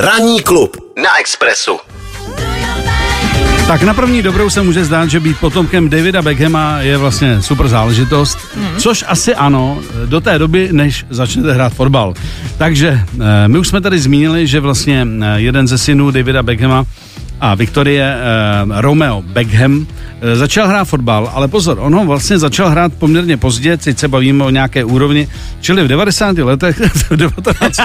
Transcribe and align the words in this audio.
Ranní 0.00 0.40
klub 0.40 0.76
na 1.02 1.20
Expressu. 1.20 1.78
Tak 3.66 3.82
na 3.82 3.94
první 3.94 4.22
dobrou 4.22 4.50
se 4.50 4.62
může 4.62 4.84
zdát, 4.84 5.10
že 5.10 5.20
být 5.20 5.38
potomkem 5.40 5.88
Davida 5.88 6.22
Beckhama 6.22 6.80
je 6.80 6.96
vlastně 6.96 7.42
super 7.42 7.68
záležitost, 7.68 8.38
hmm. 8.54 8.76
což 8.78 9.04
asi 9.08 9.34
ano, 9.34 9.80
do 10.06 10.20
té 10.20 10.38
doby, 10.38 10.68
než 10.72 11.06
začnete 11.10 11.52
hrát 11.52 11.72
fotbal. 11.72 12.14
Takže 12.58 13.00
eh, 13.20 13.48
my 13.48 13.58
už 13.58 13.68
jsme 13.68 13.80
tady 13.80 13.98
zmínili, 13.98 14.46
že 14.46 14.60
vlastně 14.60 15.06
eh, 15.20 15.26
jeden 15.36 15.68
ze 15.68 15.78
synů 15.78 16.10
Davida 16.10 16.42
Beckhama 16.42 16.84
a 17.40 17.54
Viktorie 17.54 18.04
uh, 18.04 18.80
Romeo 18.80 19.22
Beckham 19.22 19.76
uh, 19.76 19.86
začal 20.34 20.68
hrát 20.68 20.84
fotbal, 20.84 21.30
ale 21.34 21.48
pozor, 21.48 21.78
on 21.80 21.94
ho 21.94 22.06
vlastně 22.06 22.38
začal 22.38 22.68
hrát 22.70 22.92
poměrně 22.92 23.36
pozdě, 23.36 23.76
teď 23.76 23.98
se 23.98 24.08
bavíme 24.08 24.44
o 24.44 24.50
nějaké 24.50 24.84
úrovni, 24.84 25.28
čili 25.60 25.84
v 25.84 25.88
90 25.88 26.38
letech, 26.38 26.80
v 27.10 27.16
19, 27.16 27.80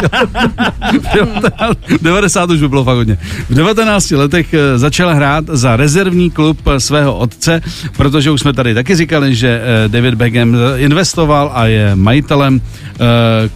v 1.99 2.03
90 2.03 2.49
už 2.49 2.59
by 2.59 2.69
bylo 2.69 2.83
fakt 2.83 2.95
hodně, 2.95 3.17
v 3.49 3.55
19 3.55 4.11
letech 4.11 4.53
uh, 4.53 4.59
začal 4.75 5.15
hrát 5.15 5.45
za 5.47 5.75
rezervní 5.75 6.31
klub 6.31 6.59
svého 6.77 7.17
otce, 7.17 7.61
protože 7.97 8.31
už 8.31 8.41
jsme 8.41 8.53
tady 8.53 8.73
taky 8.73 8.95
říkali, 8.95 9.35
že 9.35 9.61
uh, 9.61 9.91
David 9.91 10.15
Beckham 10.15 10.55
investoval 10.77 11.51
a 11.53 11.65
je 11.65 11.95
majitelem 11.95 12.61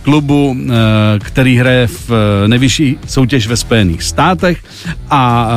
klubu, 0.01 0.55
který 1.19 1.57
hraje 1.57 1.87
v 1.87 2.09
uh, 2.09 2.15
nejvyšší 2.47 2.97
soutěž 3.07 3.47
ve 3.47 3.57
Spojených 3.57 4.03
státech 4.03 4.63
a 5.09 5.49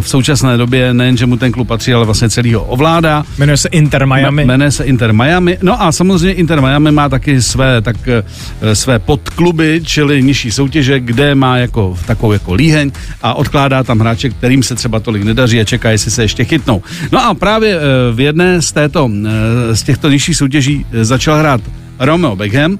v 0.00 0.08
současné 0.08 0.56
době 0.56 0.94
nejen, 0.94 1.16
že 1.16 1.26
mu 1.26 1.36
ten 1.36 1.52
klub 1.52 1.68
patří, 1.68 1.94
ale 1.94 2.04
vlastně 2.04 2.30
celý 2.30 2.54
ho 2.54 2.64
ovládá. 2.64 3.24
Jmenuje 3.38 3.56
se 3.56 3.68
Inter 3.68 4.06
Miami. 4.06 4.44
Jmenuje 4.44 4.70
se 4.70 4.84
Inter 4.84 5.12
Miami. 5.12 5.58
No 5.62 5.82
a 5.82 5.92
samozřejmě 5.92 6.32
Inter 6.32 6.60
Miami 6.60 6.92
má 6.92 7.08
taky 7.08 7.42
své, 7.42 7.80
tak, 7.80 7.96
eh, 8.08 8.74
své 8.74 8.98
podkluby, 8.98 9.80
čili 9.84 10.22
nižší 10.22 10.50
soutěže, 10.50 11.00
kde 11.00 11.34
má 11.34 11.56
jako 11.56 11.98
takovou 12.06 12.32
jako 12.32 12.54
líheň 12.54 12.90
a 13.22 13.34
odkládá 13.34 13.82
tam 13.82 14.00
hráče, 14.00 14.30
kterým 14.30 14.62
se 14.62 14.74
třeba 14.74 15.00
tolik 15.00 15.22
nedaří 15.22 15.60
a 15.60 15.64
čeká, 15.64 15.90
jestli 15.90 16.10
se 16.10 16.22
ještě 16.22 16.44
chytnou. 16.44 16.82
No 17.12 17.24
a 17.24 17.34
právě 17.34 17.76
eh, 17.76 17.80
v 18.14 18.20
jedné 18.20 18.62
z, 18.62 18.72
této, 18.72 19.10
eh, 19.26 19.76
z 19.76 19.82
těchto 19.82 20.10
nižších 20.10 20.36
soutěží 20.36 20.86
začal 20.92 21.38
hrát 21.38 21.60
Romeo 22.00 22.36
Beckham, 22.36 22.78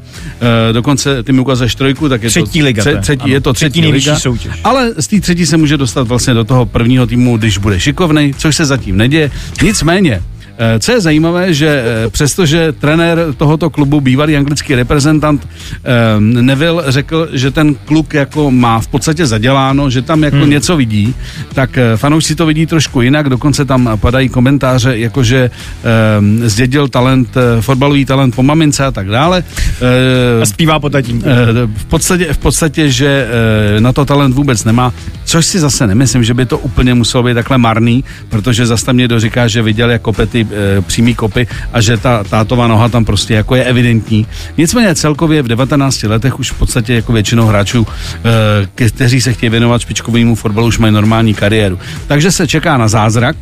e, 0.70 0.72
dokonce 0.72 1.22
ty 1.22 1.32
mi 1.32 1.40
ukazuješ 1.40 1.74
trojku, 1.74 2.08
tak 2.08 2.22
je 2.22 2.30
třetí 2.30 2.58
to 2.58 2.64
liga, 2.64 2.82
tře, 2.82 2.96
třetí, 2.96 3.22
ano, 3.22 3.32
je 3.32 3.40
to 3.40 3.52
třetí, 3.52 3.80
třetí 3.80 3.92
liga, 3.92 4.18
soutěž. 4.18 4.52
ale 4.64 4.94
z 4.98 5.06
té 5.06 5.20
třetí 5.20 5.46
se 5.46 5.56
může 5.56 5.76
dostat 5.76 6.08
vlastně 6.08 6.34
do 6.34 6.44
toho 6.44 6.66
prvního 6.66 7.06
týmu, 7.06 7.36
když 7.36 7.58
bude 7.58 7.80
šikovný, 7.80 8.34
což 8.38 8.56
se 8.56 8.64
zatím 8.64 8.96
neděje. 8.96 9.30
Nicméně, 9.62 10.22
co 10.78 10.92
je 10.92 11.00
zajímavé, 11.00 11.54
že 11.54 11.68
eh, 11.68 12.10
přestože 12.10 12.72
trenér 12.72 13.18
tohoto 13.36 13.70
klubu, 13.70 14.00
bývalý 14.00 14.36
anglický 14.36 14.74
reprezentant 14.74 15.48
eh, 15.48 16.20
Neville 16.20 16.82
řekl, 16.86 17.28
že 17.32 17.50
ten 17.50 17.74
kluk 17.74 18.14
jako 18.14 18.50
má 18.50 18.80
v 18.80 18.88
podstatě 18.88 19.26
zaděláno, 19.26 19.90
že 19.90 20.02
tam 20.02 20.22
jako 20.22 20.36
hmm. 20.36 20.50
něco 20.50 20.76
vidí, 20.76 21.14
tak 21.54 21.78
fanoušci 21.96 22.34
to 22.34 22.46
vidí 22.46 22.66
trošku 22.66 23.00
jinak, 23.00 23.28
dokonce 23.28 23.64
tam 23.64 23.90
padají 23.96 24.28
komentáře, 24.28 24.98
jakože 24.98 25.50
zdědil 26.44 26.88
talent, 26.88 27.34
fotbalový 27.60 28.04
talent 28.04 28.34
po 28.34 28.42
mamince 28.42 28.84
a 28.84 28.90
tak 28.90 29.08
dále. 29.08 29.44
A 30.42 30.46
zpívá 30.46 30.78
po 30.78 30.90
tatínku. 30.90 31.28
V 31.76 31.84
podstatě, 31.84 32.32
v 32.32 32.38
podstatě, 32.38 32.90
že 32.90 33.28
na 33.78 33.92
to 33.92 34.04
talent 34.04 34.34
vůbec 34.34 34.64
nemá, 34.64 34.92
což 35.24 35.46
si 35.46 35.58
zase 35.58 35.86
nemyslím, 35.86 36.24
že 36.24 36.34
by 36.34 36.46
to 36.46 36.58
úplně 36.58 36.94
muselo 36.94 37.22
být 37.22 37.34
takhle 37.34 37.58
marný, 37.58 38.04
protože 38.28 38.66
zase 38.66 38.86
tam 38.86 38.96
někdo 38.96 39.20
říká, 39.20 39.48
že 39.48 39.62
viděl 39.62 39.90
jako 39.90 40.12
Pety 40.12 40.46
přímý 40.80 41.14
kopy 41.14 41.46
a 41.72 41.80
že 41.80 41.96
ta 41.96 42.24
tátová 42.24 42.66
noha 42.66 42.88
tam 42.88 43.04
prostě 43.04 43.34
jako 43.34 43.54
je 43.54 43.64
evidentní. 43.64 44.26
Nicméně 44.56 44.94
celkově 44.94 45.42
v 45.42 45.48
19 45.48 46.02
letech 46.02 46.38
už 46.38 46.50
v 46.50 46.58
podstatě 46.58 46.94
jako 46.94 47.12
většinou 47.12 47.46
hráčů, 47.46 47.86
e, 48.76 48.88
kteří 48.88 49.20
se 49.20 49.32
chtějí 49.32 49.50
věnovat 49.50 49.80
špičkovému 49.80 50.34
fotbalu, 50.34 50.66
už 50.66 50.78
mají 50.78 50.94
normální 50.94 51.34
kariéru. 51.34 51.78
Takže 52.06 52.32
se 52.32 52.46
čeká 52.46 52.76
na 52.76 52.88
zázrak, 52.88 53.36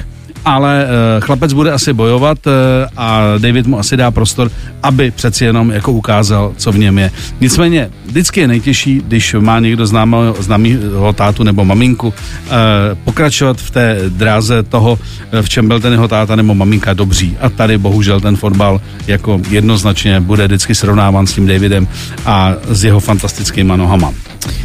ale 0.49 0.87
uh, 0.87 1.25
chlapec 1.25 1.53
bude 1.53 1.73
asi 1.73 1.93
bojovat 1.93 2.47
uh, 2.47 2.53
a 2.97 3.21
David 3.39 3.67
mu 3.67 3.79
asi 3.79 3.97
dá 3.97 4.11
prostor, 4.11 4.51
aby 4.83 5.11
přeci 5.11 5.45
jenom 5.45 5.71
jako 5.71 5.93
ukázal, 5.93 6.53
co 6.57 6.73
v 6.73 6.79
něm 6.79 6.99
je. 6.99 7.11
Nicméně 7.41 7.91
vždycky 8.07 8.41
je 8.41 8.49
nejtěžší, 8.49 9.03
když 9.07 9.35
má 9.41 9.61
někdo 9.61 9.87
známého, 9.87 10.37
známého 10.39 11.13
tátu 11.13 11.45
nebo 11.45 11.65
maminku, 11.65 12.09
uh, 12.09 12.15
pokračovat 13.05 13.57
v 13.61 13.71
té 13.71 13.99
dráze 14.09 14.63
toho, 14.63 14.99
v 15.43 15.49
čem 15.49 15.69
byl 15.69 15.81
ten 15.81 15.93
jeho 15.93 16.09
táta 16.09 16.37
nebo 16.37 16.55
maminka 16.55 16.95
dobří. 16.95 17.37
A 17.41 17.49
tady 17.49 17.79
bohužel 17.79 18.21
ten 18.21 18.37
fotbal 18.37 18.81
jako 19.07 19.41
jednoznačně 19.51 20.21
bude 20.21 20.47
vždycky 20.47 20.75
srovnáván 20.75 21.27
s 21.27 21.33
tím 21.33 21.47
Davidem 21.47 21.89
a 22.27 22.55
s 22.69 22.85
jeho 22.85 23.01
fantastickými 23.01 23.73
nohama. 23.77 24.13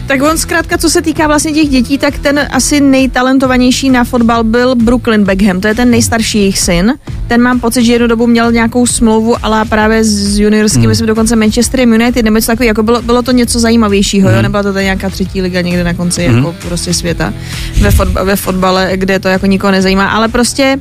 Tak 0.08 0.22
on 0.22 0.38
zkrátka, 0.38 0.78
co 0.78 0.90
se 0.90 1.02
týká 1.02 1.28
vlastně 1.28 1.52
těch 1.52 1.70
dětí, 1.70 1.98
tak 1.98 2.20
ten 2.20 2.48
asi 2.52 2.82
nejtalentovanější 2.82 3.90
na 3.90 4.04
fotbal 4.04 4.44
byl 4.44 4.76
Brooklyn 4.76 5.24
Beckham, 5.24 5.62
to 5.62 5.68
je 5.68 5.76
ten 5.76 5.92
nejstarší 5.92 6.38
jejich 6.38 6.60
syn. 6.60 6.94
Ten 7.28 7.42
mám 7.42 7.60
pocit, 7.60 7.84
že 7.84 7.94
jednu 7.94 8.08
dobu 8.08 8.28
měl 8.28 8.52
nějakou 8.52 8.86
smlouvu, 8.86 9.36
ale 9.44 9.66
právě 9.66 10.04
s 10.04 10.40
juniorským, 10.40 10.82
hmm. 10.82 10.90
myslím 10.90 11.08
dokonce 11.08 11.36
Manchester 11.36 11.80
United, 11.80 12.26
nebo 12.26 12.38
něco 12.38 12.48
takového, 12.48 12.68
jako 12.68 12.84
bylo, 12.84 13.02
bylo 13.02 13.22
to 13.22 13.32
něco 13.32 13.60
zajímavějšího, 13.60 14.28
hmm. 14.28 14.36
jo? 14.36 14.42
nebyla 14.42 14.64
to 14.64 14.74
tady 14.74 14.86
nějaká 14.86 15.10
třetí 15.10 15.42
liga 15.42 15.62
někde 15.62 15.84
na 15.84 15.94
konci 15.94 16.28
hmm. 16.28 16.38
jako 16.38 16.56
prostě 16.68 16.94
světa 16.94 17.34
ve, 17.82 17.92
fotba, 17.92 18.24
ve 18.24 18.36
fotbale, 18.36 18.92
kde 18.96 19.20
to 19.20 19.28
jako 19.28 19.46
nikoho 19.46 19.72
nezajímá, 19.72 20.10
ale 20.10 20.28
prostě 20.28 20.78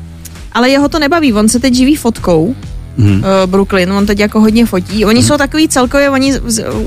ale 0.52 0.70
jeho 0.70 0.88
to 0.88 0.98
nebaví, 0.98 1.32
on 1.32 1.48
se 1.48 1.60
teď 1.60 1.74
živí 1.74 1.96
fotkou 1.96 2.54
hmm. 2.98 3.22
Brooklyn, 3.46 3.92
on 3.92 4.06
teď 4.06 4.18
jako 4.18 4.40
hodně 4.40 4.66
fotí. 4.66 5.04
Oni 5.04 5.20
hmm. 5.20 5.28
jsou 5.28 5.36
takový 5.36 5.68
celkově, 5.68 6.10
oni, 6.10 6.34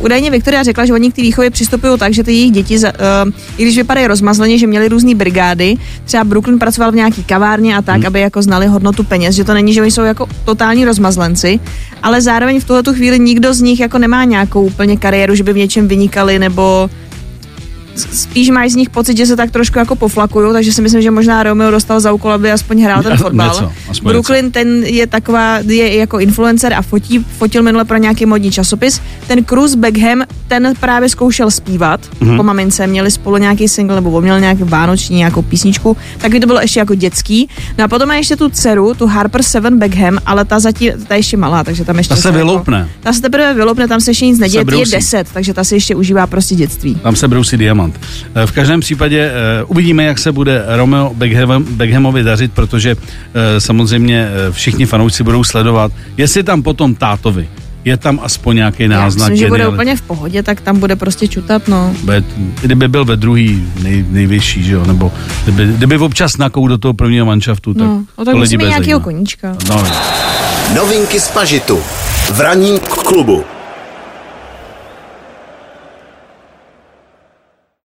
údajně 0.01 0.31
Viktoria 0.31 0.63
řekla, 0.63 0.85
že 0.85 0.93
oni 0.93 1.11
k 1.11 1.15
té 1.15 1.21
výchově 1.21 1.49
přistupují 1.49 1.99
tak, 1.99 2.13
že 2.13 2.23
ty 2.23 2.31
jejich 2.31 2.51
děti, 2.51 2.77
uh, 2.77 3.31
i 3.57 3.63
když 3.63 3.77
vypadají 3.77 4.07
rozmazleně, 4.07 4.57
že 4.57 4.67
měli 4.67 4.87
různé 4.87 5.15
brigády, 5.15 5.75
třeba 6.05 6.23
Brooklyn 6.23 6.59
pracoval 6.59 6.91
v 6.91 6.95
nějaký 6.95 7.23
kavárně 7.23 7.77
a 7.77 7.81
tak, 7.81 7.95
hmm. 7.95 8.05
aby 8.07 8.19
jako 8.19 8.41
znali 8.41 8.67
hodnotu 8.67 9.03
peněz, 9.03 9.35
že 9.35 9.43
to 9.43 9.53
není, 9.53 9.73
že 9.73 9.81
oni 9.81 9.91
jsou 9.91 10.01
jako 10.01 10.27
totální 10.45 10.85
rozmazlenci, 10.85 11.59
ale 12.03 12.21
zároveň 12.21 12.59
v 12.59 12.63
tuhle 12.63 12.83
chvíli 12.93 13.19
nikdo 13.19 13.53
z 13.53 13.61
nich 13.61 13.79
jako 13.79 13.97
nemá 13.97 14.23
nějakou 14.23 14.65
úplně 14.65 14.97
kariéru, 14.97 15.35
že 15.35 15.43
by 15.43 15.53
v 15.53 15.57
něčem 15.57 15.87
vynikali 15.87 16.39
nebo 16.39 16.89
spíš 17.95 18.49
mají 18.49 18.69
z 18.69 18.75
nich 18.75 18.89
pocit, 18.89 19.17
že 19.17 19.25
se 19.25 19.35
tak 19.35 19.51
trošku 19.51 19.79
jako 19.79 19.95
poflakují, 19.95 20.53
takže 20.53 20.73
si 20.73 20.81
myslím, 20.81 21.01
že 21.01 21.11
možná 21.11 21.43
Romeo 21.43 21.71
dostal 21.71 21.99
za 21.99 22.13
úkol, 22.13 22.31
aby 22.31 22.51
aspoň 22.51 22.83
hrál 22.83 23.03
ten 23.03 23.17
fotbal. 23.17 23.47
Něco, 23.47 24.03
Brooklyn, 24.03 24.45
něco. 24.45 24.53
ten 24.53 24.83
je 24.83 25.07
taková, 25.07 25.57
je 25.57 25.95
jako 25.95 26.19
influencer 26.19 26.73
a 26.73 26.81
fotí, 26.81 27.25
fotil 27.37 27.63
minule 27.63 27.85
pro 27.85 27.97
nějaký 27.97 28.25
modní 28.25 28.51
časopis. 28.51 29.01
Ten 29.27 29.45
Cruz 29.45 29.75
Beckham, 29.75 30.23
ten 30.47 30.73
právě 30.79 31.09
zkoušel 31.09 31.51
zpívat 31.51 32.01
mm-hmm. 32.01 32.37
po 32.37 32.43
mamince, 32.43 32.87
měli 32.87 33.11
spolu 33.11 33.37
nějaký 33.37 33.67
single, 33.67 33.95
nebo 33.95 34.21
měl 34.21 34.39
nějaký 34.39 34.63
vánoční 34.63 35.17
nějakou 35.17 35.41
písničku, 35.41 35.97
tak 36.17 36.31
by 36.31 36.39
to 36.39 36.47
bylo 36.47 36.61
ještě 36.61 36.79
jako 36.79 36.95
dětský. 36.95 37.49
No 37.77 37.85
a 37.85 37.87
potom 37.87 38.07
má 38.07 38.15
ještě 38.15 38.35
tu 38.35 38.49
dceru, 38.49 38.93
tu 38.93 39.07
Harper 39.07 39.43
Seven 39.43 39.79
Beckham, 39.79 40.17
ale 40.25 40.45
ta 40.45 40.59
zatím, 40.59 40.93
ta 41.07 41.15
ještě 41.15 41.37
malá, 41.37 41.63
takže 41.63 41.85
tam 41.85 41.97
ještě 41.97 42.15
ta 42.15 42.21
se, 42.21 42.31
vyloupne. 42.31 42.77
Jako, 42.77 42.89
ta 42.99 43.13
se 43.13 43.21
teprve 43.21 43.53
vyloupne, 43.53 43.87
tam 43.87 44.01
se 44.01 44.09
ještě 44.11 44.25
nic 44.25 44.39
neděje, 44.39 44.65
je 44.77 44.85
10, 44.91 45.27
takže 45.33 45.53
ta 45.53 45.63
se 45.63 45.75
ještě 45.75 45.95
užívá 45.95 46.27
prostě 46.27 46.55
dětství. 46.55 46.95
Tam 46.95 47.15
se 47.15 47.27
brousí 47.27 47.57
diamant. 47.57 47.84
Diamant. 47.85 48.01
Eh, 48.35 48.47
v 48.47 48.51
každém 48.51 48.79
případě 48.79 49.31
eh, 49.31 49.63
uvidíme, 49.63 50.03
jak 50.03 50.19
se 50.19 50.31
bude 50.31 50.63
Romeo 50.67 51.13
Beckham, 51.13 51.63
Beckhamovi 51.63 52.23
dařit, 52.23 52.51
protože 52.53 52.95
eh, 52.95 53.61
samozřejmě 53.61 54.27
všichni 54.51 54.85
fanoušci 54.85 55.23
budou 55.23 55.43
sledovat, 55.43 55.91
jestli 56.17 56.43
tam 56.43 56.63
potom 56.63 56.95
tátovi 56.95 57.47
je 57.85 57.97
tam 57.97 58.19
aspoň 58.23 58.55
nějaký 58.55 58.87
náznak. 58.87 59.29
Myslím, 59.29 59.45
že 59.45 59.49
bude 59.49 59.67
úplně 59.67 59.95
v 59.95 60.01
pohodě, 60.01 60.43
tak 60.43 60.61
tam 60.61 60.79
bude 60.79 60.95
prostě 60.95 61.27
čutat, 61.27 61.67
no. 61.67 61.93
Kdyby 62.61 62.87
byl 62.87 63.05
ve 63.05 63.15
druhý 63.15 63.67
nej, 63.83 64.05
nejvyšší, 64.09 64.63
že 64.63 64.73
jo, 64.73 64.85
nebo 64.85 65.11
kdyby, 65.43 65.65
kdyby 65.65 65.97
občas 65.97 66.37
nakou 66.37 66.67
do 66.67 66.77
toho 66.77 66.93
prvního 66.93 67.25
manšaftu, 67.25 67.73
tak 67.73 67.87
no, 67.87 68.03
no 68.17 68.25
tak 68.25 68.33
to 68.33 68.39
lidi 68.39 68.57
nějakého 68.57 68.99
koníčka. 68.99 69.55
No. 69.69 69.83
Novinky 70.75 71.19
z 71.19 71.27
pažitu 71.27 71.79
v 72.33 72.39
ranním 72.39 72.79
klubu. 72.79 73.43